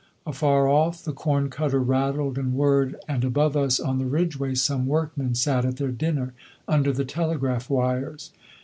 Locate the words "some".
4.55-4.87